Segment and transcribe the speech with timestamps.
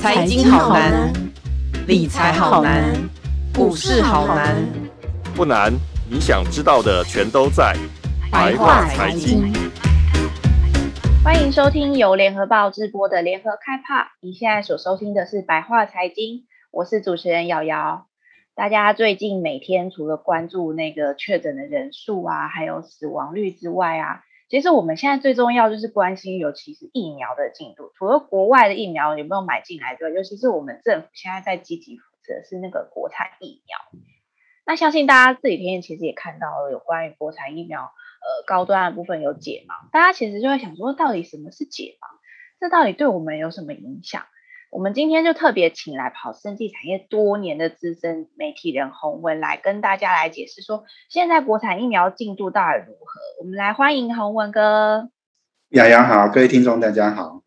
[0.00, 1.12] 财经好难，
[1.86, 2.92] 理财好难，
[3.54, 4.56] 股市好难。
[5.34, 5.72] 不难，
[6.10, 7.74] 你想知道的全都在
[8.30, 9.52] 白话财经。
[11.24, 14.12] 欢迎收听由联合报直播的联合开趴。
[14.20, 18.06] 你现在所收听的是白话财经，我是主持人瑶瑶。
[18.54, 27.90] 大家最近每天除了关注那个确诊的人数啊，还有死亡率之外啊，其实我们现在最重要就是关心，尤其是疫苗的进度。
[27.96, 34.02] 除了国外的疫苗有没有买进来之外，尤其是我们政府现在在积极扶持的是那个国产疫苗。
[34.66, 42.20] 那相信大家这几天其实也看到了有关于国产疫苗，呃，高端的部分有解盲，大家其实就会想说，到底什么是解盲？
[42.60, 44.26] 这到底对我们有什么影响？
[44.72, 53.20] 我们今天就特别请来跑生技产业多年的资深媒体人洪文来跟大家来解释说，现在国产疫苗进度到底如何？
[53.40, 55.10] 我们来欢迎洪文哥。
[55.68, 57.42] 雅雅好，各位听众大家好，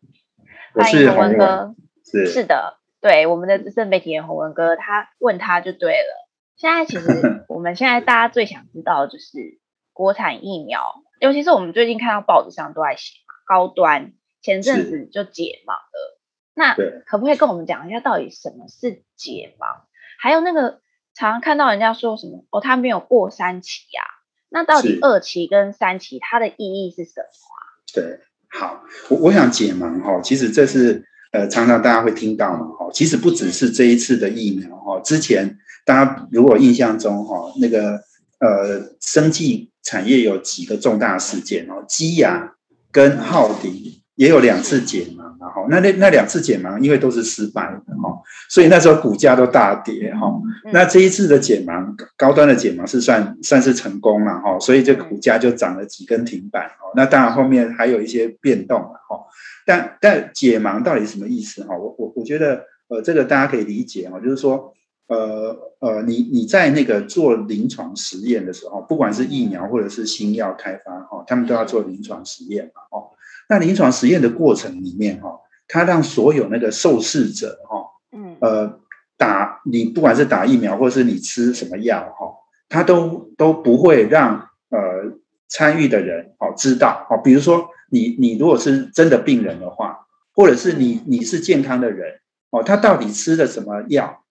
[0.72, 1.74] 我是洪文哥。
[2.04, 6.28] 是是的，对我们的资深媒体人洪文哥，他问他就对了。
[6.56, 9.58] 现在其实 我们现在大家最想知道的就是
[9.92, 16.15] 国产疫苗，尤其是我们最近看到报纸上都在写嘛，高端前阵子就解盲了。
[16.58, 19.82] 那可不可以跟我们讲一下，到底什么是解盲？
[20.18, 20.80] 还有那个
[21.14, 24.00] 常常看到人家说什么哦，他没有过三期呀？
[24.48, 27.60] 那到底二期跟三期它的意义是什么啊？
[27.92, 38.00] 对，好，我我想解盲哈，其实这是呃常常大家会听到嘛哈，其实不只是这一次的疫苗哈，之前大家如果印象中哈，那个
[38.38, 42.54] 呃生技产业有几个重大事件哦，基亚
[42.90, 43.95] 跟浩迪。
[44.16, 50.32] 也有两次解盲，然后那那那两次解盲，因为都是失败的哈，所以那时候股价都大跌哈。
[50.72, 56.92] 那这一次的解盲，高端的解盲是算算是成功了哈，所以这股价就涨了几根停板哦。
[56.96, 59.20] 那当然后面还有一些变动了哈。
[59.66, 61.76] 但但解盲到底什么意思哈？
[61.76, 64.72] 我我我觉得呃这个大家可以理解哈，就是说
[65.08, 73.10] 呃呃你你在那个做临床实验的时候，不管是疫苗或者是新药开发哈，他们都要做临床实验嘛哦。
[73.48, 77.78] 那临床实验的过程里面，哈，他让所有那个受试者，哈，
[78.10, 78.80] 嗯，呃，
[79.16, 82.26] 打你不管是打疫苗或是你吃什么药，哈，
[82.68, 85.12] 他都都不会让呃
[85.48, 92.20] 参与的人，哦，知道，哦，比如说你你如果是真的病人的话，或者是你你是健康的人，
[92.50, 94.24] 哦，他到底吃的什么药，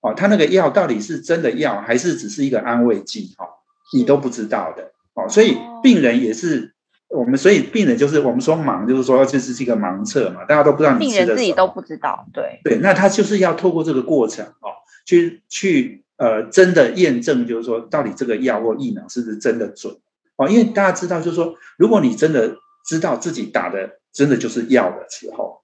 [0.00, 3.46] 哦，他那个药到底是真的药还是只是一个安慰剂，哈，
[3.92, 6.72] 你都不知道的，哦，所以病人也是。
[7.12, 14.72] 我们所以病人就是我们说盲，就是说这是一个盲测嘛，大家都不知道你吃的病人自己都不知道，对对，那他就是要透过这个过程哦，
[15.04, 19.94] 去去呃真的验证，就是说到底这个药或疫苗是不是真的准
[20.36, 20.48] 哦？
[20.48, 22.56] 因为大家知道，就是说如果你真的
[22.86, 25.60] 知道自己打的真的就是药的时候，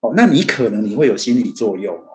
[0.00, 2.10] 哦，那你可能你会有心理作用哦，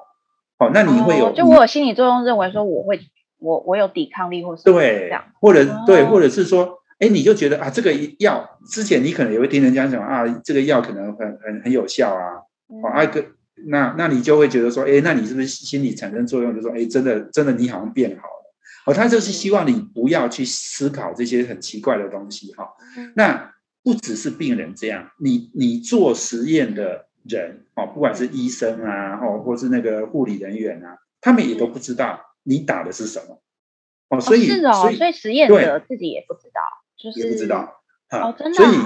[0.59, 2.99] 哦，那你会有、哦、就我有心理作用，认为说我会
[3.39, 6.81] 我我有抵抗力或是对这样，或者、哦、对，或者是说。
[6.99, 12.35] 哎，你就觉得啊，这个药之前你可能也会听人家讲啊，这个药可能很很很有效啊，
[12.81, 13.25] 好、嗯，啊个
[13.67, 16.55] 那那你就会觉得说，哎，那你是不是心理产生作用？
[16.55, 18.53] 就说，哎，真的真的你好像变好了，
[18.85, 22.67] 哦，他就是希望你不要去思考这些很奇怪的东西哈、哦。
[23.15, 23.53] 那
[23.83, 33.41] 不只是病人这样，你你做实验的人哦，不管是医生啊，哦，或是那个护理人员啊，他们也都不知道你打的是什么
[34.09, 36.61] 哦，所以、哦、是哦，所以，所以实验者自己也不知道。
[37.15, 38.77] 也不知道啊，哦、真的啊，所以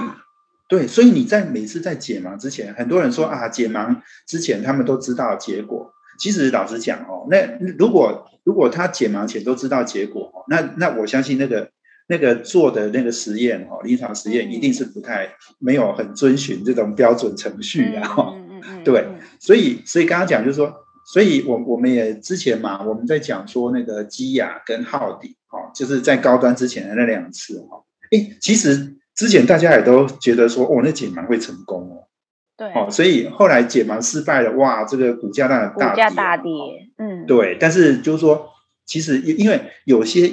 [0.68, 5.92] 对，所以你在每次在解盲之前，很多人说啊，解盲之前他们都知道结果。
[6.18, 7.38] 其实老实讲哦，那
[7.78, 11.70] 如果如果他解盲前都知道结果哦，那那我相信那个
[12.08, 18.34] 那个做的那个实验哦，临床实验一定是不太没有很遵循这种标准程序的哈。
[18.36, 20.70] 嗯嗯，对，所以所以刚刚讲就是说，
[21.06, 27.82] 所以我我们也之前嘛，我们在讲说那个基亚跟浩迪哦，就是在高端之前的那两次哈。
[28.10, 32.08] 诶，其实之前大家也都觉得说，哦，那解盲会成功哦，
[32.56, 36.50] 对，哦，所以后来解盲失败了，哇，这个股价当然大跌，股价大跌，
[36.98, 37.56] 嗯，对。
[37.60, 38.48] 但是就是说，
[38.84, 40.32] 其实因为有些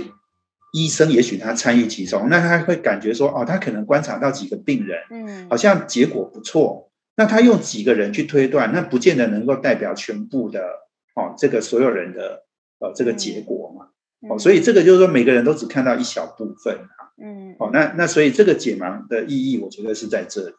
[0.73, 10.61] 医生也许他参与其中，那他会感觉说，哦，他可能观察到几个病人，嗯，好像结果不错，那他用几个人去推断，那不见得能够代表全部的，
[11.15, 12.43] 哦，这个所有人的
[12.79, 13.87] 呃这个结果嘛，
[14.21, 16.75] 嗯，哦，所以这个就是说，每个人都只看到一小部分。
[17.21, 20.55] 嗯，好，那那所以这个解盲的意义，我觉得是在这里。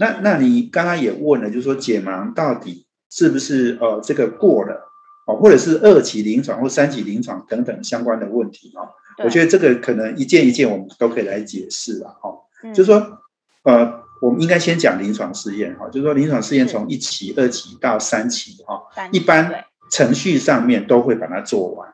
[0.00, 4.90] 那那你刚刚也问了，就是说解盲到底是不是呃这个过了
[5.26, 8.84] 哦，或者是二期临床或三期临床等等相关的问题啊？
[9.24, 12.30] 我觉得这个可能一件一件我们都可以来解释了哈。
[12.74, 13.18] 就是说
[13.62, 21.88] 呃，我们应该先讲临床试验哈，就是说临床试验从一期、二期到三期哈，一般程序上面都会把它做完。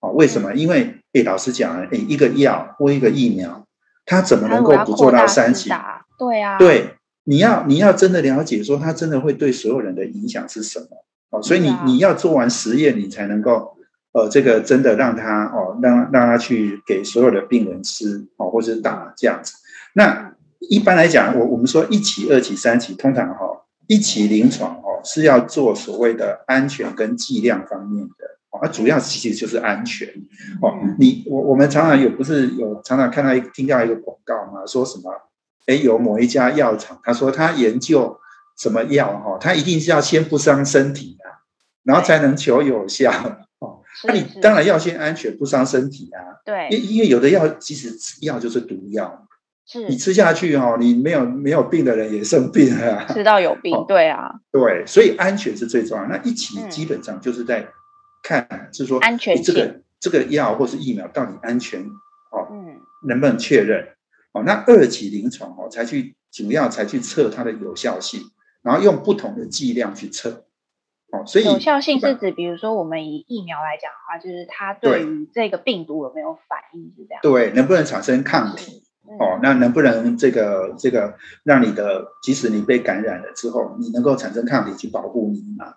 [0.00, 0.54] 哦，为什么？
[0.54, 3.66] 因为诶，老实讲，诶，一个药或一个疫苗，
[4.06, 5.70] 它怎么能够不做到三期？
[6.18, 10.86] 对啊，对，你要你要真的了解说，它真的会对所有人的影响是什么？
[11.30, 13.76] 哦，所以你你要做完实验，你才能够。
[14.12, 19.52] 呃，这个真的让他哦，让让他去给所有的病人吃哦，或者是打这样子。
[19.94, 30.08] 那一般来讲，我我们说一期、二期、三期，通常哈、哦，一期临床哦是要做所谓的安全跟剂量方面的哦，那主要其实就是安全
[30.60, 30.74] 哦。
[30.98, 35.10] 你我我们常常有不是有常常看到一听到一个广告嘛，说什么？
[35.66, 38.18] 哎，有某一家药厂，他说他研究
[38.58, 41.24] 什么药哈，他一定是要先不伤身体的，
[41.84, 43.12] 然后才能求有效
[43.58, 43.80] 哦。
[44.04, 46.40] 那、啊、你当然要先安全，不伤身体啊。
[46.44, 49.28] 对，因因为有的药其实药就是毒药，
[49.66, 53.04] 是你吃下去哦，你没有没有病的人也生病啊。
[53.08, 56.06] 吃到有病，哦、对啊，对，所以安全是最重要。
[56.06, 57.68] 那一起基本上就是在
[58.22, 61.82] 看，嗯、是说安全这个这个药或是疫苗到底安全
[62.30, 63.88] 哦，嗯，能不能确认？
[64.32, 68.20] 哦，那二级临床哦才去主要才去测它的有效性，
[68.62, 70.46] 然后用不同的剂量去测。
[71.12, 77.20] 哦，所以有效性是指，比如说我们以疫苗来讲的话，就是它对于这个病毒有没有反应，是这样。
[77.20, 78.84] 对，能不能产生抗体？
[79.18, 85.74] 哦，那能不能这个这个让你的，即使你被感染了之后，你能够产生抗体去保护你嘛？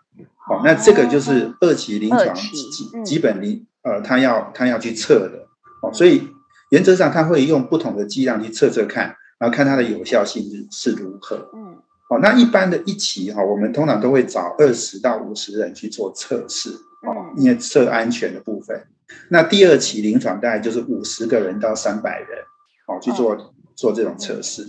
[0.50, 5.48] 哦，那这个就是二期临床基基本临呃，他要他要去测的。
[5.82, 6.28] 哦，所以
[6.70, 11.50] 原则上他会用不同的剂量去测测看，然后看它的有效性是是如何。
[11.54, 11.78] 嗯。
[12.10, 18.86] 哦，那一般的一期哈，我们通常都会找二十到五十人去做测试，哦，因为测安全的部分。
[19.30, 22.28] 那第二期临床大概就是五十个人到三百人，
[22.88, 24.64] 哦，去做做这种测试。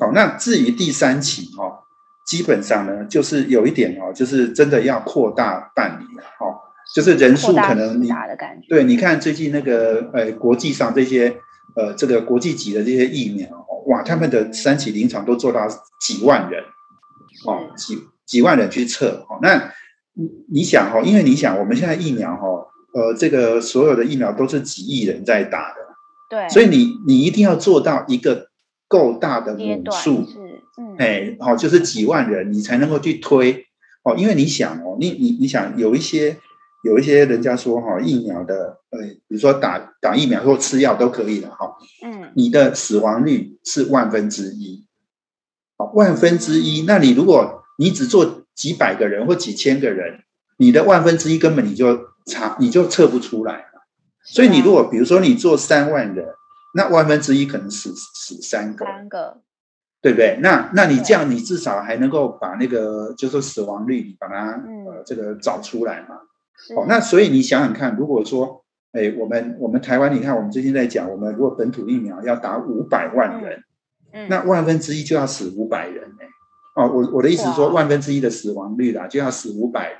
[0.00, 1.80] 好，那至于第三期哈，
[2.26, 6.56] 基本上呢，就是有一点哦，就是真的要扩大办理了，哦，
[6.94, 8.10] 就是人数可能你
[8.68, 11.36] 对，你看最近那个呃国际上这些
[11.74, 13.66] 呃这个国际级的这些疫苗。
[13.86, 15.66] 哇，他们的三期临床都做到
[15.98, 16.62] 几万人，
[17.46, 17.96] 哦，几
[18.26, 19.72] 几万人去测，哦，那
[20.12, 22.46] 你你想哈，因为你想，我们现在疫苗哈，
[22.92, 25.76] 呃，这个所有的疫苗都是几亿人在打的，
[26.28, 28.48] 对，所以你你一定要做到一个
[28.86, 30.26] 够大的母数，
[30.76, 33.66] 嗯，哎，好，就是几万人，你才能够去推，
[34.02, 36.38] 哦，因为你想哦，你你你想有一些。
[36.84, 44.86] 有一些人家说哈，疫苗的呃，比如说打打疫苗或吃药都可以的哈，嗯，你的死亡率是万分之一，
[45.76, 50.20] 哦万分之一，那你如果你只做几百个人或几千个人，
[50.56, 53.64] 你的万分之一根本你就查你就测不出来，
[54.30, 56.26] 所以你如果比如说你做三万人，
[56.74, 59.40] 那万分之一可能死死三个，三个，
[60.02, 60.38] 对不对？
[60.42, 64.52] 那那你这样你至少还能够把那个就是说死亡率把它
[64.86, 66.16] 呃这个找出来嘛。
[66.76, 73.62] 哦，那所以你想想看，如果说，哎，我们我们台湾，你看我们最近在讲，我们如果本土疫苗要打五百万人，
[74.12, 76.24] 嗯，那万分之一就要死五百人呢。
[76.74, 79.98] 哦，我我的意思是说，万分之一的死亡率啦，就要死五百人。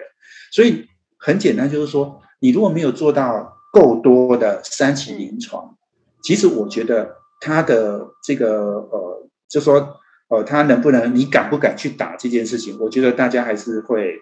[0.53, 0.87] 所以
[1.17, 5.77] 很简单，就是说，你如果没有做到够多的三期临床，
[6.23, 9.97] 其实我觉得他的这个呃，就说
[10.29, 12.77] 呃，他能不能，你敢不敢去打这件事情？
[12.81, 14.21] 我觉得大家还是会。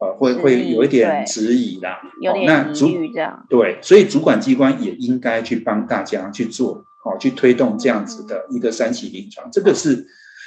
[0.00, 3.44] 呃，会会有一点质疑啦，有点疑虑这样。
[3.50, 9.50] 对，所以主管机关也应该去帮大家去做，哦，去推动这样子的一个三期临床。
[9.50, 10.06] 这个是，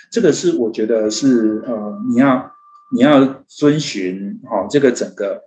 [0.10, 2.50] 这个是我觉得是呃，你要
[2.94, 5.42] 你要遵循哦，这个整个。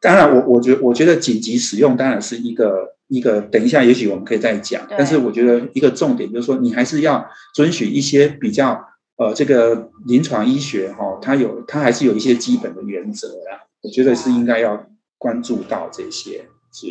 [0.00, 4.86] 当然我，我我觉我觉得紧急使用当然是一个一个，等一下也许我们可以再讲。
[4.90, 8.86] 但是我觉得一个重点就是说，你还是要遵循一些比较。
[9.20, 14.86] 呃，这个临床医学哈、哦，它有它还是有一些基本的原则啦，我觉得是应该要
[15.18, 16.46] 关注到这些。
[16.72, 16.86] 是，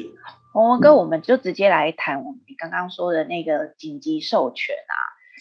[0.53, 4.93] 鸿文哥，我们就直接来谈我们刚刚说的那个紧急授权啊，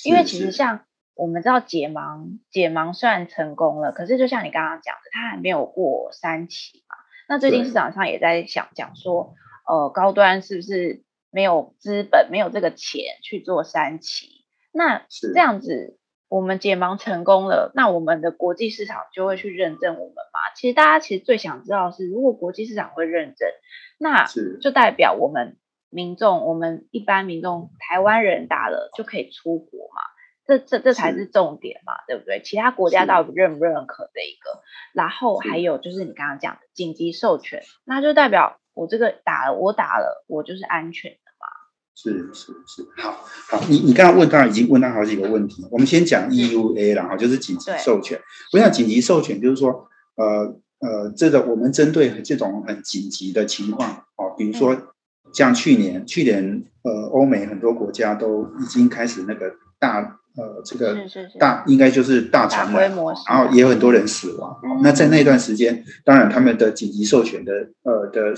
[0.02, 0.80] 因为其实像
[1.14, 6.96] 我们知道解盲，解盲算成功了，可是就像你刚刚讲的，它还没有过三期嘛。
[7.28, 9.34] 那最近市场上也在想讲说，
[9.68, 14.44] 呃，高端是不是没有资本，没有这个钱去做三期？
[14.72, 15.96] 那这样子。
[16.30, 20.52] 我们解盲成功了，那我们的国际市场就会去认证我们嘛？
[20.54, 23.48] 其实大家其实最想知道的是，如果国际市场会认证，
[23.96, 24.26] 那
[24.60, 25.56] 就代表我们
[25.88, 30.02] 民众，我们一般民众，台湾人打了就可以出国嘛？
[30.44, 32.42] 这这这才是重点嘛，对不对？
[32.42, 34.62] 其他国家到底认不认可这一个？
[34.98, 41.46] 然后还有就是你刚刚讲的紧急授权，那就代表我这个打了，我打了，我就是安全的嘛？
[41.94, 43.12] 是是是，好
[43.48, 48.20] 好，你你刚刚问到已经问到好几个问题，我们先讲 EUA 然后就是紧急授权。
[48.52, 54.76] 我想紧急授权就是说，呃呃，这个我们针对这种很紧急的情况，哦，比如说
[55.32, 60.96] 像去年，去年呃，欧美很多国家都已经开始那个大呃这个
[61.38, 62.90] 大应该就是大传染，
[63.28, 64.58] 然后也有很多人死亡。
[64.82, 67.52] 那在那段时间，当然他们的紧急授权的
[67.82, 68.32] 呃的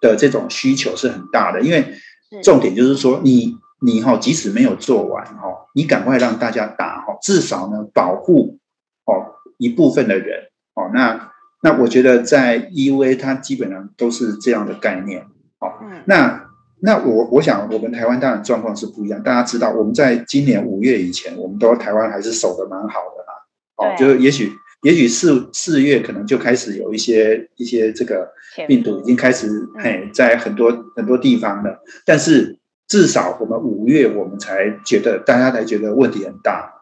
[0.00, 1.94] 的这种需求是很大的，因为。
[2.42, 8.58] 重点就是说你，你你哈，即使没有做完哈，你赶快让大家打哈，至少呢保护
[9.06, 10.90] 哦一部分的人哦。
[10.92, 11.32] 那
[11.62, 15.22] 那我觉得在 EUA 它基本上都是这样的概念
[15.58, 15.72] 哦。
[16.04, 16.47] 那
[16.80, 23.34] 那我我想我们台湾当然状况是不一样，大家知道我们在今年五月以前，我们都台湾还是守得蛮好的啦。
[23.76, 28.28] 哦，就是也许也许四四月可能就开始有一些一些这个。
[28.66, 32.58] 病毒已经开始嘿，在很多很多地方了，但是
[32.88, 36.72] 至少我们五月我们才觉得大家才觉得问题很大。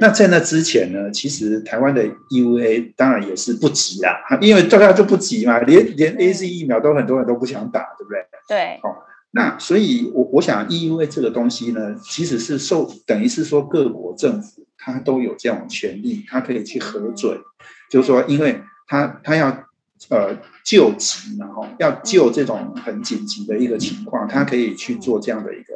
[0.00, 8.24] 那在那之前呢，其实台湾的 EUA 当然也是不急啦，因为大家就不急嘛，连连 AZ 疫苗都很多人都不想打，对不对？
[8.48, 8.80] 对。
[8.82, 8.96] 哦，
[9.32, 17.38] 那所以我我想 EUA 这个东西呢，其实是受等于是说各国政府他都有这种权利，他可以去核准，
[17.90, 19.64] 就是说，因为他他要。
[20.08, 20.34] 呃，
[20.64, 25.74] 救急，然后要救这种很紧急的一个情况，他可以去做这样的一个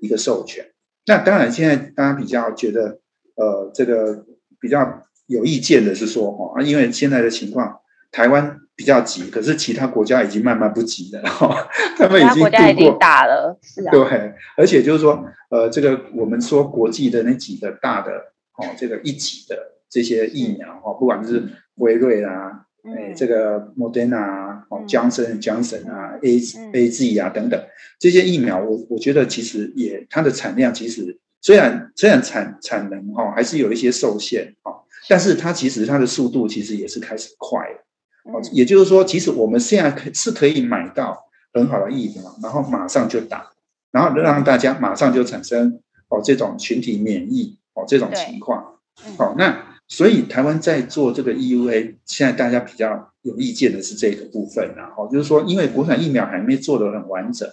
[0.00, 0.72] 一个授权。
[1.06, 2.98] 那当然，现在大家比较觉得，
[3.36, 4.26] 呃，这个
[4.60, 7.78] 比较有意见的是说，哈，因为现在的情况，
[8.10, 11.68] 台湾比较急，可是其他国家已经慢慢不急了，哈，
[11.98, 18.10] 他们已经国家已经打了，是啊，对，而且就是说，呃，这个我们说国际的那几个大的，
[18.56, 19.54] 哦，这个一级的
[19.90, 21.46] 这些疫苗，哈，不管是
[21.76, 22.62] 辉瑞啊。
[22.82, 26.40] 哎，这个莫德纳啊，哦，强生、强生啊，A
[26.72, 27.62] A Z 啊等等
[27.98, 34.72] 这些疫苗，我我觉得其实也它的产量其实虽然虽然产产能哈还是有一些受限啊，
[35.10, 37.84] 但是它其实它的速度其实也是开始快了。
[38.24, 43.50] 哦，也就是说，其实我们现在可是可以买到很好的疫苗，然后马上就打，
[43.90, 48.76] 然后让大家马上就产生哦这种群体免疫哦这种情况。
[49.16, 49.66] 好，那。
[49.92, 57.48] 所以台湾在做这个 EUA，现在大家比较有意见的是这个部分，然后就是说，因为国产疫苗还没做得很完整，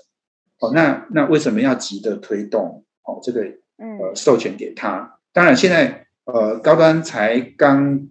[0.60, 3.42] 哦，那那为什么要急着推动哦这个
[3.78, 5.18] 呃授权给他？
[5.34, 8.08] 当然现在呃高端才刚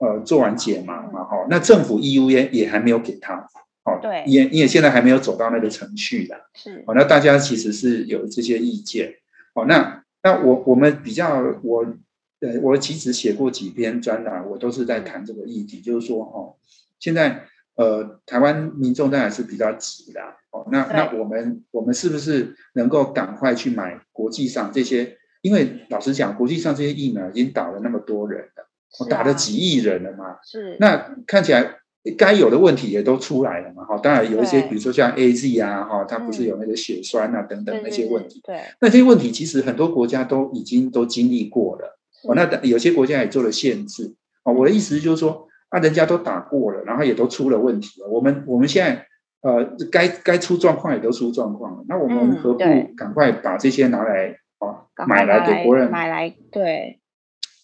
[0.00, 3.48] 呃做完解盲嘛，哈，那政府 EU 也也还没有给他，
[3.84, 9.14] 哦，对，也也现在还没有走到那个程序的，是，哦，那大家其实是有这些意见，
[9.54, 11.86] 哦，那那我我们比较我。
[12.42, 16.56] 呃，我其实写过几篇专栏，我都是在谈这个议题，就是说，哦，
[16.98, 25.18] 现在呃，台湾民众当然是比较急的，哦，那那我们我们是不是能够赶快去买国际上这些？
[25.42, 31.76] 因为老实讲，国际上这些疫苗已经打了那么多人了，我打了几亿人了嘛，是，那看起来
[32.18, 41.98] 该有的问题也都出来了嘛，哈，当然有一些，比如说像 AZ 啊，哈，它不是有那个血栓啊等等那些问题，对，那这些问题其实很多国家都已经都经历过了。
[42.24, 44.14] 哦，那有些国家也做了限制。
[44.44, 48.08] 哦，我的意思就是说，啊，人家都打过了，然后也都出了问题了。
[48.08, 49.06] 我们我们现在
[49.42, 51.84] 呃，该该出状况也都出状况了。
[51.88, 56.99] 那我们何不赶快把这些拿来哦，买来给国人买来对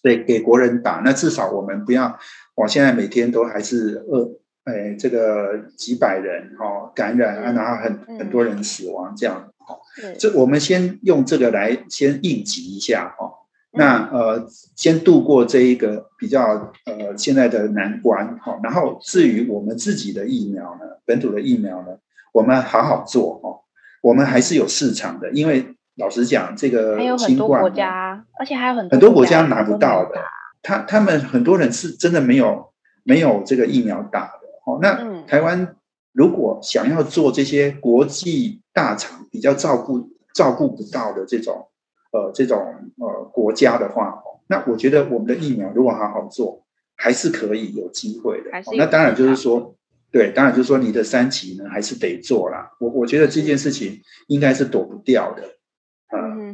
[0.07, 1.01] 对给国人打？
[1.03, 2.17] 那至少我们不要，
[2.55, 4.29] 我现在每天都还是二
[4.63, 9.51] 哎这个几百人哦感染啊，然后很很多人死亡这样。
[9.67, 9.75] 哦，
[10.17, 13.33] 这我们先用这个来先应急一下哦。
[13.71, 21.97] 那呃，先度过这一个比较呃现在的难关哈，然后至于我们自己的疫苗呢，本土的疫苗呢，
[22.31, 23.59] 我们好好做哦，
[24.01, 30.15] 我们还是有市场的，因为老实讲，这个新冠国家，而且还有很多很多国家拿不到的，
[30.61, 32.71] 他他们很多人是真的没有
[33.03, 34.79] 没有这个疫苗打的哦。
[34.81, 35.75] 那台湾
[36.13, 41.67] 如果想要做这些国际大厂比较照顾照顾不到的这种。
[42.09, 42.57] 呃，这种
[42.99, 46.63] 呃国家的话，那我觉得我们的疫苗如果好好做，
[46.95, 48.49] 还是可以有机会的。
[48.77, 49.75] 那当然就是说，
[50.09, 52.71] 对，当然就是说你的三期呢还是得做啦。
[52.79, 55.43] 我我觉得这件事情应该是躲不掉的。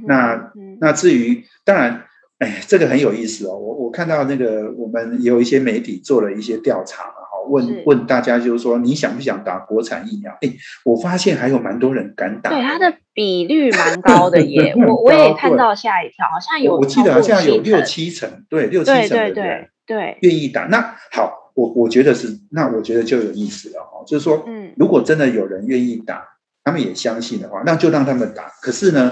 [0.08, 2.04] 那那至于当然，
[2.40, 3.58] 哎，这个很有意思哦。
[3.58, 7.06] 我我看到那个我们有一些媒体做了一些调查。
[7.50, 10.32] 问问大家，就是说你想不想打国产疫苗？
[10.40, 10.50] 哎，
[10.86, 14.74] 我发现还有蛮多人敢打，对，它的比率蛮高的 耶。
[14.78, 20.68] 我我也看到吓一跳，好像有，我记得好像有六七成，对，六七成的人对愿意打。
[20.68, 26.24] 那好，我我觉得是，那我觉得就有意思了哈，就是说，嗯，如果真的有人愿意打，
[26.64, 28.44] 他们也相信的话，那就让他们打。
[28.62, 29.12] 可是呢，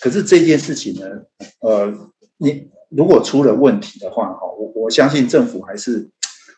[0.00, 1.06] 可是这件事情呢，
[1.60, 1.92] 呃，
[2.36, 6.10] 你如果出了问题的话，哈，我我相信政府还是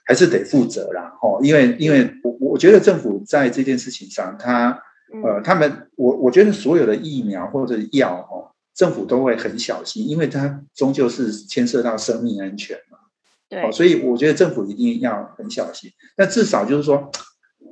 [0.04, 4.80] 还是得负责啦，哈，因为因为我我觉得政府在这件事情上，他
[5.22, 12.98] 呃，他们我我觉得所有的疫苗或者药，哈，政府都会很小心，因为它终究是牵涉到生命安全嘛，
[13.48, 15.90] 对，所以我觉得政府一定要很小心。
[16.16, 17.10] 那至少就是说。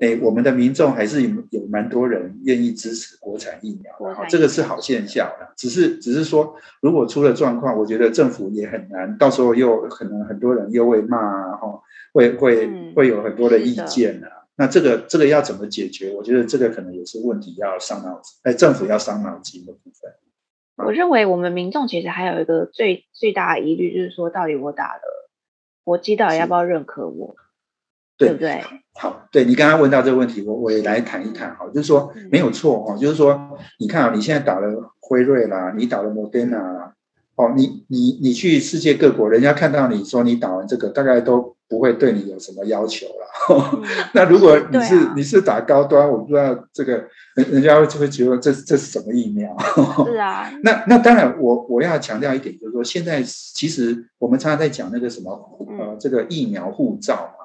[0.01, 5.53] 哎，我们的民众还是有有蛮多人愿意支持国产疫苗，国产疫苗，这个是好现象的。
[5.57, 11.81] 只是只是说，如果出了状况，我觉得政府也很难，到时候又可能很多人又会骂啊，哈，
[12.13, 14.29] 会会、嗯、会有很多的意见啊。
[14.57, 16.13] 那这个这个要怎么解决？
[16.13, 20.13] 我觉得这个可能也是问题要伤脑筋，哎，政府要伤脑筋的部分。
[20.77, 25.31] 我认为我们民众其实还有一个最最大的疑虑，就是说，到底我打了，
[25.85, 27.37] 国际到底要不要认可我？
[28.26, 28.62] 对不对？
[28.97, 36.93] 好，对你刚刚问到这个问题，我我也来谈一谈哈，就是说没有错哈，就是说你看啊，你现在打了辉瑞啦，你打了莫德纳啦，
[37.35, 43.83] 哦，你你你去世界各国，人家看到你说你打完这个，大概都不会对你有什么要求了。
[44.12, 46.93] 那如果你是你是打高端，我不知道这个
[47.35, 49.57] 人人家就会觉得这这是什么疫苗？
[50.07, 50.49] 是啊。
[50.62, 55.33] 那那当然，我我要强调一点，就是说现在其实我们常常在讲那个什么
[55.81, 57.44] 呃，这个疫苗护照嘛。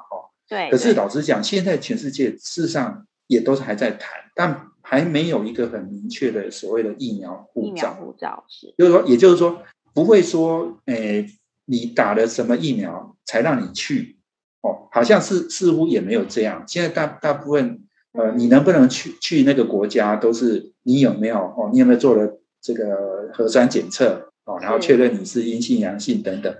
[0.50, 7.94] 对，可是老实讲，现在全世界事实上也都是还在谈，但还没有一个很明确的所谓的疫苗护照。
[7.94, 9.62] 护照是，就是说，也就是说，
[9.94, 11.28] 不会说，诶，
[11.66, 14.18] 你打了什么疫苗才让你去？
[14.62, 16.64] 哦，好像是似乎也没有这样。
[16.68, 26.54] 现在大大部分，呃，你能不能去去那个国家，都是你有没有哦，你有没有做了这个核酸检测哦，然后确认你是阴性、阳性等等，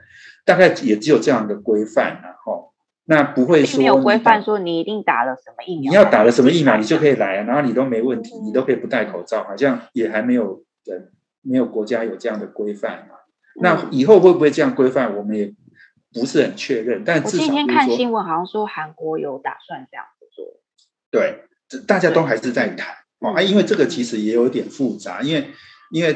[0.46, 2.70] 大概也只有这样的规范了哦。
[3.10, 11.12] 那不会说没有规范说你一定打了什么疫苗，你要打了什么疫苗，你就可以来啊，然后你都没问题，你都可以不戴口罩，好像也还没有人，
[11.42, 13.16] 没有国家有这样的规范嘛。
[13.62, 15.52] 那以后会不会这样规范，我们也
[16.14, 17.04] 不是很确认。
[17.04, 20.46] 但至少我今天看新闻，好像说韩国有打算这样子做。
[21.10, 21.46] 对，
[21.88, 25.48] 大家都还是在谈哦啊，因为这个其实也有点复杂，因为
[25.90, 26.16] 因为。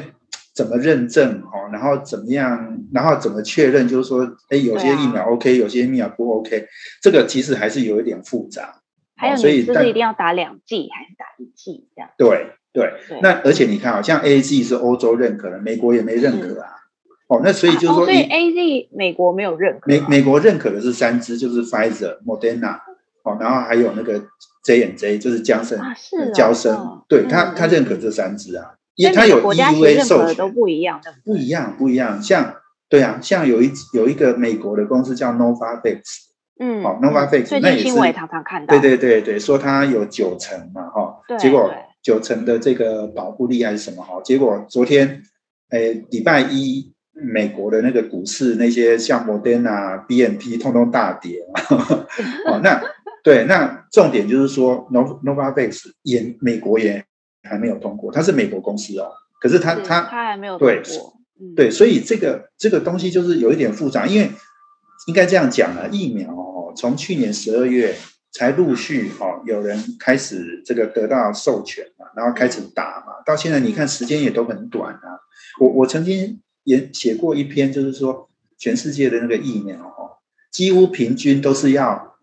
[0.54, 1.68] 怎么认证哦？
[1.72, 2.78] 然后怎么样？
[2.92, 3.88] 然后怎么确认？
[3.88, 6.66] 就是说，哎，有些疫苗 OK，有些疫苗不 OK，
[7.02, 8.80] 这个其实还是有一点复杂。
[9.16, 12.10] 还有，所以是一定要打两剂还是打一剂这样？
[12.16, 12.92] 对对。
[13.22, 16.68] 那而且你看好，像 AZ 是欧洲认可的，美国也没认可啊。
[17.26, 19.90] 哦，那所以就是说，所以 AZ 美国没有认可。
[19.90, 22.78] 美美国认可的是三支，就是 Pfizer、Moderna，
[23.22, 24.22] 哦，然后还有那个
[24.64, 25.80] J&J，就是江森、
[26.34, 28.74] 娇生，对他他认可这三支啊。
[28.96, 32.22] 因为它有 EUA 授权，都不一样，不一样，不一样。
[32.22, 32.56] 像
[32.88, 36.00] 对啊，像有一有一个美国的公司叫 Novavax，
[36.60, 44.20] 嗯，好，Novavax，那也是，常常看到，对对对对，说它有九成嘛，哈，结果九成的这个保护力还是什么哈？
[44.22, 45.22] 结果昨天，
[45.70, 51.40] 诶，礼拜一美国的那个股市那些像 Moderna、BNT 通通大跌，
[52.46, 52.80] 哦，那
[53.24, 57.04] 对，那重点就是说 Novavax 也美国也。
[57.44, 61.14] 还没有通过，它是美国公司哦，可是它它它还没有通过，
[61.54, 64.30] 对，对，所以这个这个东西就是有一点复杂，因为
[65.06, 67.94] 应该这样讲啊，疫苗哦，从去年十二月
[68.32, 75.20] 才陆续哦有人开始这个得到授权嘛，然后开始打嘛，到现在你看时间也都很短啊。
[75.60, 78.28] 我我曾经也写过一篇，就是说
[78.58, 80.18] 全世界的那个疫苗哦，
[80.50, 82.13] 几乎平均都是要。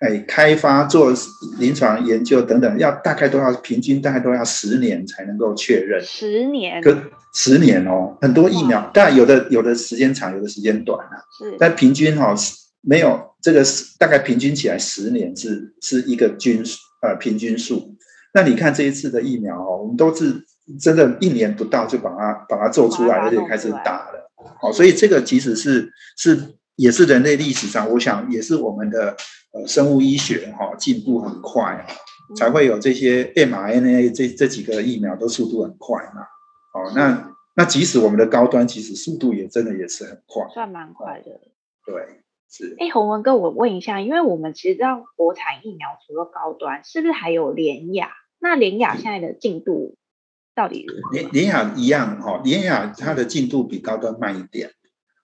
[0.00, 1.12] 哎，开发做
[1.58, 6.00] 临床研究等等，要大概都要平均大概都要十年才能够确认。
[6.00, 6.80] 十年？
[6.80, 6.96] 可
[7.34, 11.18] 十年哦，很多疫苗，但有的有的时间长，有的时间短啊。
[11.36, 11.56] 是。
[11.58, 12.36] 但平均哈、哦，
[12.80, 13.64] 没有这个
[13.98, 16.62] 大概平均起来十年是是一个均
[17.02, 17.96] 呃平均数。
[18.34, 20.44] 那你看这一次的疫苗哦，我们都是
[20.80, 24.30] 真的一年不到就把它把它做出来，而且开始打了。
[24.60, 26.38] 好，所以这个其实是是
[26.78, 29.14] 也是人类历史上，我想也是我们的。
[29.50, 31.86] 呃，生物医学哈进步很快，
[32.36, 36.20] 才会有这些 mRNA 这这几个疫苗都速度很快嘛。
[36.74, 41.40] 哦，那那即使我们的高端，其实速度也真的也是很快，算蛮快的。
[41.86, 42.76] 对，是。
[42.78, 48.10] 哎，洪文哥，我问一下，因为我们其实知道国产疫苗除了高端，是不是还有联雅？
[48.38, 49.96] 那联雅现在的进度
[50.54, 51.12] 到底如何？
[51.12, 54.72] 联联雅一样哈，联雅它的进度比高端慢一点。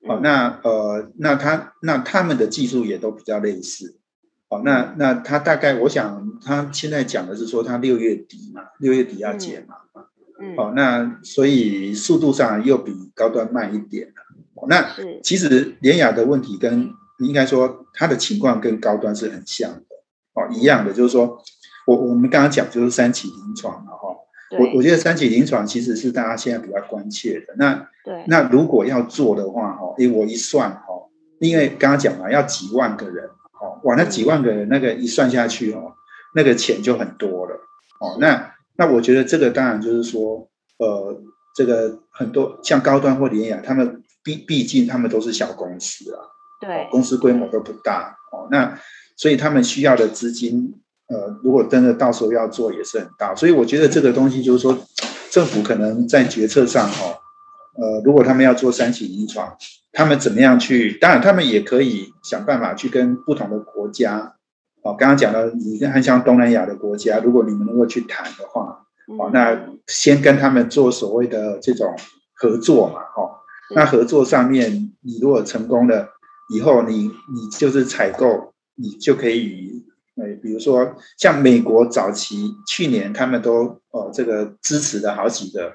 [0.07, 3.97] 哦，那呃，那他那他们的技术也都比较类似。
[4.49, 9.77] 哦，那那他大概，我想他现在讲的是说，他六月底嘛，六月底要解嘛，
[10.39, 14.13] 嗯，哦，那所以速度上又比高端慢一点了。
[14.55, 14.87] 哦，那
[15.23, 16.91] 其实联雅的问题跟
[17.21, 19.97] 应该说他的情况跟高端是很像的，
[20.35, 21.43] 哦，一样的，就是说
[21.87, 24.14] 我我们刚刚讲就是三期临床嘛，哈，
[24.59, 27.55] 我我觉得三期临床其实是大家现在比较关切的。
[27.57, 30.87] 那对，那如果要做的话，哈，诶，我一算，哈，
[31.39, 33.25] 因为刚刚讲了要几万个人，
[33.61, 35.93] 哦，哇，那几万个人那个一算下去，哦，
[36.35, 37.55] 那个钱就很多了，
[38.01, 41.21] 哦，那那我觉得这个当然就是说，呃，
[41.55, 46.21] 这个很多像高端或联亚，他们毕毕竟他们都是小公司啊，
[46.61, 48.79] 对，公司规模都不大，哦，那
[49.17, 50.75] 所以他们需要的资金。
[51.15, 54.77] 呃，如果真的到时候要做，也是很大，所以我觉得这个东西就是说，
[55.31, 57.05] 政府可能在决策上哈，
[57.77, 59.57] 呃，如果他们要做三期临床，
[59.93, 60.99] 他们怎么样去？
[60.99, 64.35] 当然，他们也可以想办法去跟不同的国家，
[64.83, 68.85] 哦，刚刚讲到你看像东南亚的国家，如果你们能够去谈的话，
[69.17, 71.95] 哦，那先跟他们做所谓的这种
[72.35, 73.31] 合作嘛，哈，
[73.77, 76.09] 那合作上面，你如果成功了
[76.53, 79.74] 以后，你你就是采购，你就可以。
[80.17, 85.73] 哎，比如说像美国早期去年他们都呃这个支持了好几个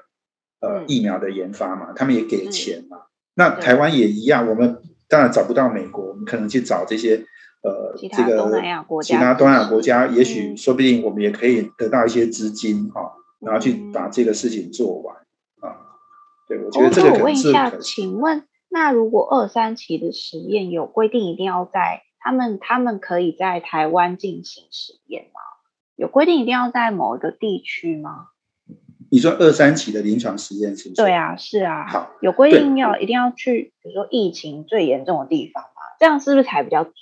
[0.62, 3.00] 呃疫苗的研发嘛，他们也给钱嘛。
[3.36, 7.26] 那台湾也一样，我们当然找不到美国，我们可能去找这些
[7.64, 15.18] 呃这个东南亚国家，其他东南亚国家，也许说不定我们也可以得到一些资金哈，然后去把这个事情做完
[15.60, 15.76] 啊。
[16.48, 17.22] 对，我觉得这个可能是。
[17.22, 22.04] 我问一下，请问那如果二三期的实验有规定一定要在？
[22.30, 25.42] 他们他们可以在台湾进行实验吗？
[25.96, 28.28] 有规定一定要在某一个地区吗？
[29.10, 31.02] 你说二三期的临床实验是不是？
[31.02, 31.88] 对啊，是啊。
[31.88, 35.82] 好，有规定要一定要去，比如说疫情最严重的地方嘛？
[36.00, 36.94] 这样是不是才比较准？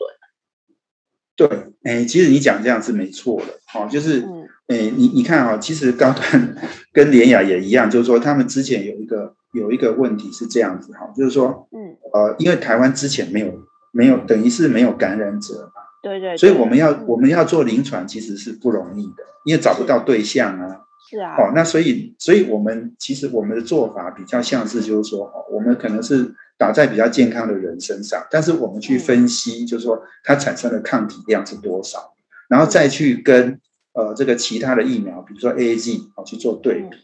[1.36, 1.48] 对，
[1.84, 6.56] 哎，其实你讲这样是没错的，哦，就是，嗯，哎，你你看啊，哦，其实高端
[6.94, 13.68] 跟联雅也一样，就是说他们之前有一个有一个问题是这样子哈，就是说，嗯，呃，因为台湾之前没有。
[13.98, 15.82] 没有，等于是没有感染者嘛？
[16.04, 16.38] 对对，对。
[16.38, 20.82] 所以我们要我们要做临床，其实是不容易的，因为找不到对象啊。
[21.10, 21.36] 是啊。
[21.36, 32.14] 哦，那所以，所以我们其实我们的做法比较像是，就是说，哦，我们可能是打在比较健康的人身上，但是我们去分析，就是说它产生的抗体量是多少，
[32.48, 33.60] 然后再去跟
[33.94, 36.98] 呃这个其他的疫苗，比如说 AAZ 哦去做对比。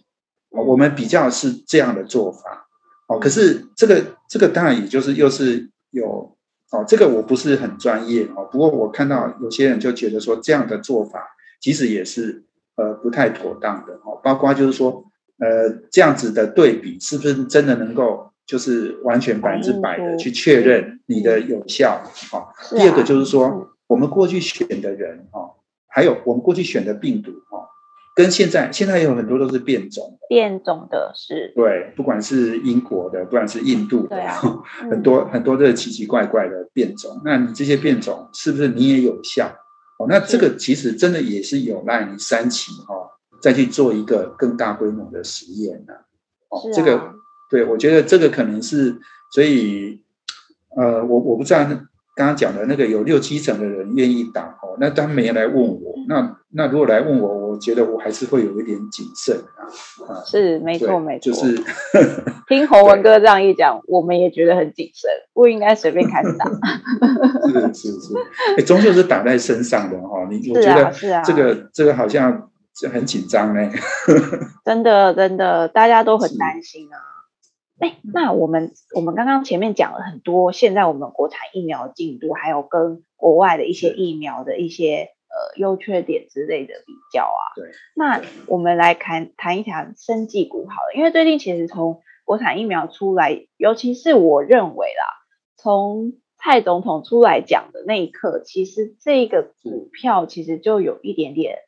[0.52, 2.68] 哦，我们比较是这样的做法。
[3.08, 6.38] 哦，可是这个这个当然也就是又是有。
[6.74, 11.24] 哦，这个我不是很专业哦，不过我看到有些人就觉得说这样的做法
[11.62, 12.44] 其实也是
[12.76, 15.06] 呃不太妥当的哦，包括就是说
[15.38, 22.02] 呃这样子的对比是不是真的能够就是完全百分之百的去确认你的有效？
[22.32, 25.52] 哦，第二个就是说我们过去选的人哦，
[25.88, 27.70] 还有我们过去选的病毒哦。
[28.16, 34.40] 跟现在，现在有很多都是变种，变种的是对，不管是英国的，不管是印度的，啊、
[34.92, 37.20] 很多、嗯、很多这奇奇怪怪的变种。
[37.26, 39.48] 那你这些变种是不是你也有效？
[39.98, 43.10] 哦，那这个其实真的也是有赖你三期哦，
[43.42, 45.94] 再去做一个更大规模的实验呢。
[46.50, 47.14] 哦，啊、这个
[47.50, 48.96] 对，我觉得这个可能是，
[49.34, 50.04] 所以
[50.78, 51.64] 呃，我我不知道
[52.16, 57.42] 刚刚讲的那个有六七成的人愿意打哦，那他没来问我，那那如果来问我。
[57.54, 59.70] 我觉得我还是会有一点谨慎啊，
[60.26, 61.64] 是没错没错，就是
[62.50, 66.46] 听洪文哥这样一讲，我们也觉得很谨慎，不应该随便开始打。
[67.48, 68.14] 是是是，
[68.58, 70.92] 哎，终究是打在身上的哈，你我觉得
[71.24, 72.50] 这个这个好像
[72.92, 73.70] 很紧张呢。
[74.66, 76.98] 真的真的，大家都很担心啊。
[77.80, 85.10] 哎，那我们我们刚刚前面讲了很多，现在我们国产疫苗进度，还有跟国外的一些疫苗的一些。
[85.54, 95.06] 呃，优缺点之类的比较啊，对，那我们来谈谈一谈生技股好了，因为最近其实从国产疫苗出来，尤其是我认为啦，
[95.58, 101.60] 从蔡总统出来讲的那一刻，其实这个股票其实就有一点点，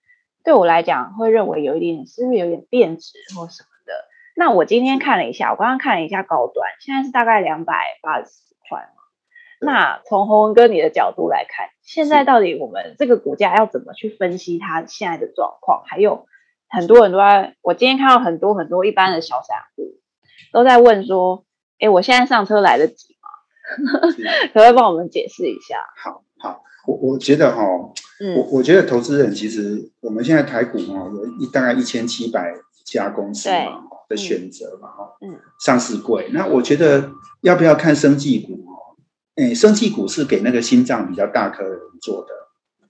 [0.44, 3.94] 对我来讲会认为有一点点是不是有点贬值或什么的。
[4.36, 8.30] 那我今天看了一下，我刚刚看了一下高端，现在是大概两百八十
[8.70, 8.90] 块。
[9.66, 15.84] 那从洪文哥你的角度来看，现在到底我们这个股价要怎么去分析它现在的状况？
[15.86, 16.26] 还有
[16.70, 17.22] 很多很多，
[17.62, 20.00] 我今天看到很多很多一般的小散户
[20.54, 21.46] 都在问说
[21.80, 24.00] ：“哎，我现在上车来得及吗？
[24.54, 25.78] ”可不可以帮我们解释一下？
[26.04, 32.54] 好好，我我觉得哈、哦，嗯、我我觉得投资人其实我们现在台股哦，有一大概一千七百
[32.86, 36.30] 家公司嘛对的选择嘛哈，嗯，上市贵。
[36.32, 37.10] 那我觉得
[37.42, 38.64] 要不要看生技股？
[39.36, 42.34] 哎，生气股是给那个心脏比较大颗的人做的，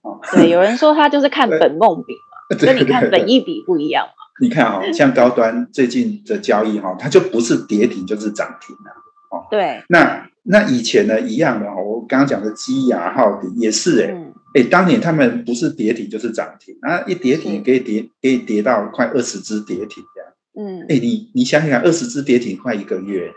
[0.02, 4.12] 哦，对，有人说他就是看本梦比嘛，跟你看本意比不一样嘛。
[4.40, 8.92] 你看哈，像高端最近的交易哈，它就不是跌停就是涨停了，
[9.30, 9.82] 哦，对。
[9.88, 20.30] 那那以前呢一样的哈，我刚刚讲的基亚、号底也是哎，哎，当年他们不是跌停就是涨停，啊一跌停可以跌可以跌到快二十只跌停这样。
[20.58, 23.32] 嗯，哎，你你想想，二十只跌停快一个月，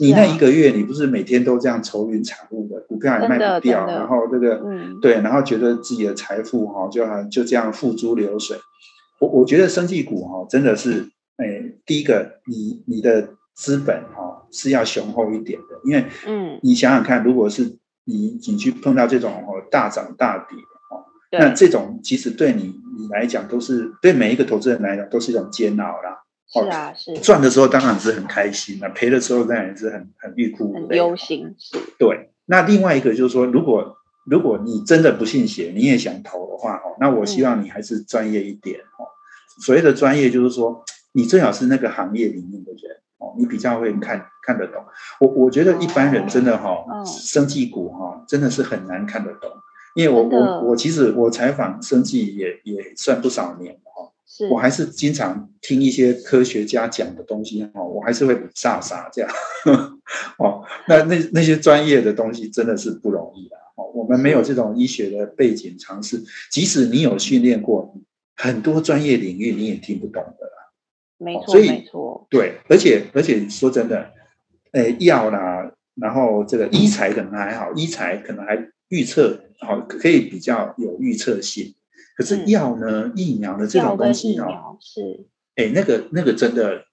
[0.00, 8.56] 你那一个月你不是每天都这样愁云惨雾的，股票也卖不掉，然后这个，嗯，对，然后觉得自己的财富哈就就这样付诸流水。
[9.20, 20.56] 我我觉得生技股哈真的是，哎，第一个你你的资本哈是要雄厚一点的，因为嗯，你想想看，如果是你你去碰到这种哦大涨大跌
[20.90, 26.22] 哦，那这种其实对你你来讲都是对每一个投资人来讲都是一种煎熬啦。
[26.52, 31.54] 是啊，是赚的时候当然是很开心，那赔的时候当然是很很欲哭很忧心。
[31.58, 32.30] 是，对。
[32.46, 39.06] 那另外一个就是说，如果如果你真的不信邪，你也想投的话哦，那我希望你还是专业一点哦。
[39.64, 44.84] 所谓的专业就是说，你最好是那个行业里面的人哦，你比较会看看得懂。
[45.20, 49.48] 我我觉得一般人真的哈，生技股哈，真的是很难看得懂，
[49.94, 54.09] 因为我我我其实我采访生技也也算不少年了哈。
[54.50, 59.30] 我还是经常听一些科学家讲的东西哦，我还是会傻傻这样
[60.38, 60.64] 哦。
[60.88, 63.84] 那那那些专业的东西真的是不容易的哦。
[63.94, 67.94] 我们没有这种医学的背景尝试，即使你有训练过，
[68.36, 70.52] 很多专业领域你也听不懂的啦。
[71.18, 74.12] 没错，所以没错，对，而且而且说真的，
[74.72, 78.56] 诶，药啦，然后这个医材可能还好，医材可能还
[78.88, 81.74] 预测好，可以比较有预测性。
[82.16, 83.04] 可是药呢？
[83.04, 86.84] 嗯、疫苗的这种东西哦，是，哎，那个那个真的，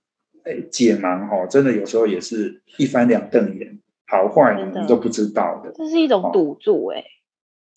[0.43, 3.77] 哎，解盲哈、哦，真的有时候也是一翻两瞪眼，
[4.07, 5.71] 好坏你都不知道的。
[5.75, 7.03] 这是一种赌注哎、哦。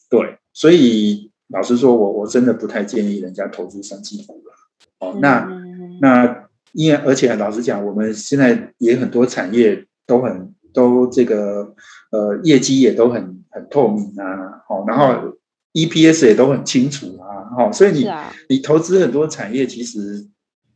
[0.09, 4.53] 对，所以老实说，我我真的不太建议人家投资生技股了。
[5.01, 11.75] 哦，那、嗯、那因为而且老实讲，我们现在也很多产业都很都这个
[12.13, 14.63] 呃业绩也都很很透明啊。
[14.69, 15.37] 哦，然后。
[15.73, 20.27] EPS 也都很清楚啊，哈，所以你、啊、你投资很多产业，其实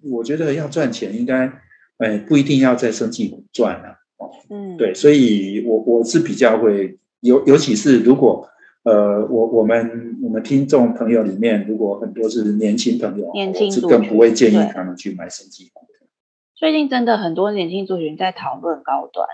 [0.02, 1.50] 我觉得要赚钱，应该，
[1.98, 8.48] 哎，不一定要在生技股赚啊，哦，嗯，对，所以我我是比较会，尤尤其是如果，
[8.84, 16.06] 呃，我我们我们听众朋友里面，如果很多是年轻朋友，年轻是更不会建议他们去买生技股的。
[16.54, 19.26] 最近真的很多年轻族群在讨论高端。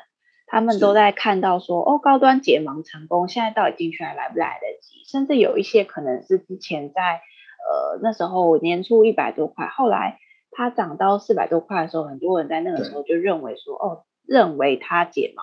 [0.51, 5.05] 他们都在看到说，哦，高端解盲成功，现在到底进去还来不来得及？
[5.09, 7.21] 甚至有一些可能是之前在
[7.63, 10.19] 呃那时候年初一百多块，后来
[10.51, 15.41] 它涨到四百多块的时候，很多人在那个时候就认为说，哦，认为它解盲，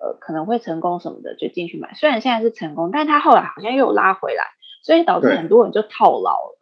[0.00, 1.94] 呃，可能会成功什么的，就进去买。
[1.94, 4.44] 虽然现在是成功，但是它后来好像又拉回来，
[4.84, 6.56] 所以导致很多人就套牢了。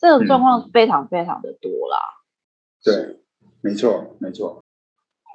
[0.00, 1.98] 这种状况非常非常的多啦。
[2.82, 3.20] 对，
[3.60, 4.64] 没错，没错。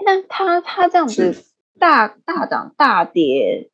[0.05, 1.45] 那他他这样子。
[1.79, 3.69] 大大涨大跌，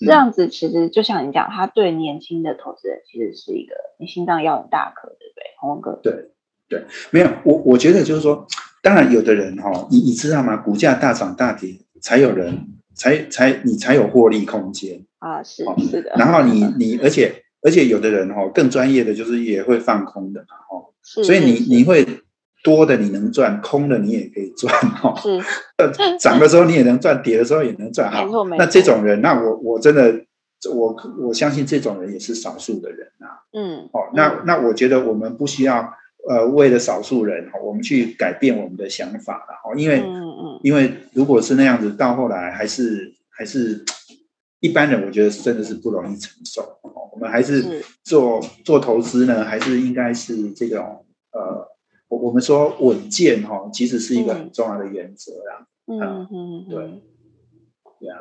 [0.00, 6.00] 这样子其实就像你讲，他对年轻的投资人其实是一个你心脏要很大颗，对不对，洪文哥？
[6.02, 6.30] 对
[6.68, 8.46] 对，没有我我觉得就是说，
[8.82, 10.56] 当然有的人哈、哦，你你知道吗？
[10.56, 16.12] 股价大涨大跌，才有人才才你才有获利空间啊，是是的。
[16.16, 22.06] 然后你你而且而且有的人哈、哦，更专业的就是也会放空的嘛，哦，所以你你会。
[22.64, 25.14] 多的你能赚，空的你也可以赚哈。
[25.22, 25.40] 是，
[26.18, 28.26] 涨的时候你也能赚，跌的时候也能赚哈。
[28.58, 30.24] 那这种人，那我我真的，
[30.74, 33.46] 我我相信这种人也是少数的人啊。
[33.52, 33.88] 嗯。
[33.92, 35.92] 哦，那那我觉得我们不需要
[36.28, 39.72] 呃为了少数人哈，我们去改变我们的想法了哈。
[39.76, 43.84] 因为嗯嗯，因为如果是那样子，到后来还是还是
[44.60, 46.62] 一般人，我觉得真的是不容易承受。
[46.82, 51.68] 哦，我们还是做做投资呢，还是应该是这种呃。
[52.08, 55.66] 我我们说稳健哈，其实是一个很重要的原则啦。
[55.86, 57.02] 嗯嗯嗯，对。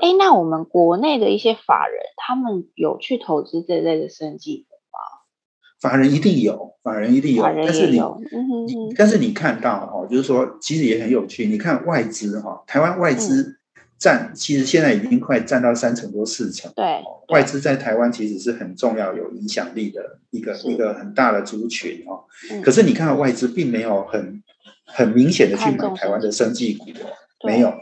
[0.01, 4.99] 哎，那我们国内的一些法人，他们有去投资这类的生技股吗？
[5.79, 7.43] 法人一定有，法人一定有。
[7.43, 8.01] 但是你，
[8.65, 11.45] 你，但是你看到哈，就是说，其实也很有趣。
[11.45, 13.55] 你看外资哈，台湾外资。
[13.99, 22.25] 占其实现在已经快占到三成多四成，对，外资在台湾其实是很重要、有影响力的一个一个很大的族群哦。
[22.63, 24.43] 可是你看到外资并没有很
[24.85, 27.11] 很明显的去买台湾的生技股哦，
[27.45, 27.73] 没有，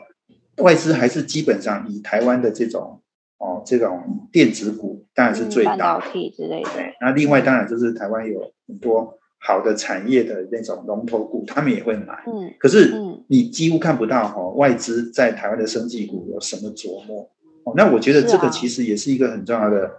[0.58, 3.02] 外资还是基本上以台湾的这种
[3.38, 6.70] 哦这种电子股当然是最大的，半导体之类的。
[7.02, 9.20] 那另外当然就是台湾有很多。
[9.46, 12.24] 好的产业的那种龙头股，他们也会买。
[12.26, 12.92] 嗯，可是
[13.28, 17.30] 你几乎看不到哈、哦、外资在台湾的生技股有什么琢磨。
[17.64, 19.92] 哦，那我觉得这个其实也是一个很重要的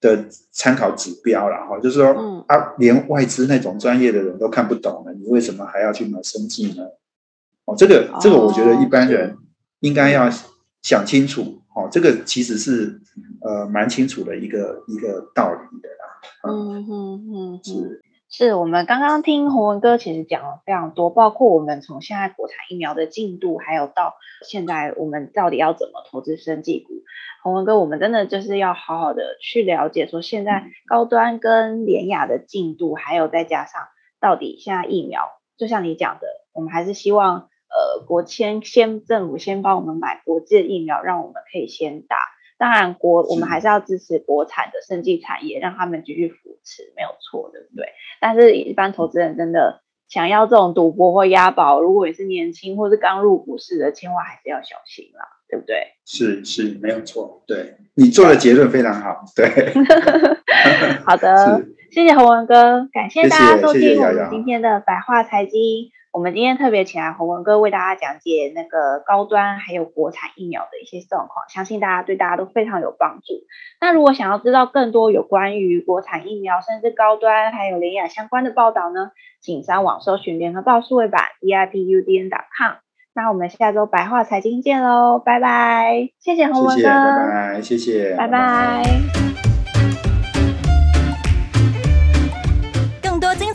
[0.00, 1.78] 的参考指标了哈。
[1.80, 6.84] 就是说，嗯、啊，连外资那种专业的人都看不懂了，你为什么还要去买生技呢？
[7.66, 9.36] 哦，这个这个我觉得一般人
[9.80, 10.30] 应该要
[10.82, 11.60] 想清楚。
[11.74, 13.00] 哦，这个其实是
[13.40, 16.04] 呃蛮清楚的一个一个道理的啦。
[16.48, 18.00] 嗯嗯嗯，是
[18.36, 26.94] 是，我们刚刚听洪文哥其实讲了非常多，包括我们从现在国产疫苗的进度，还有到现在我们到底要怎么投资生技股。
[27.44, 33.82] 洪文哥，我们真的就是要好好的去了解，说现在高端跟廉雅的进度，还有再加上
[34.20, 42.16] 到底现在疫苗，就像你讲的，我们还是希望呃国签先政府先帮我们买国际的疫苗，让我们可以先打。
[42.58, 47.86] 当然国，我们还是要支持国产的生技产业，让他们继续扶持，没有错，对不对？
[48.20, 55.94] 但是，一般投资人真的想要这种赌博或押宝，如果你是年轻或是刚入股市的，千万还是要小心啦，对不对？
[56.04, 59.72] 是是，没有错，对，你做的结论非常好，对。
[61.04, 65.90] 好的， 谢谢洪文哥，感谢大家收听我们今天的白话财经。
[66.14, 73.34] 我们今天特别请来洪文哥为大家讲解那个高端还有国产疫苗的一些状况，相信大家对大家都非常有帮助。
[73.80, 82.74] 那如果想要知道更多有关于国产疫苗甚至高端还有联雅相关的报道呢，请上网搜寻联合报数位版 VIPUDN.com。
[83.12, 86.10] 那我们下周白话财经见喽，拜拜！
[86.20, 89.33] 谢谢洪文哥，拜拜，谢谢，拜拜。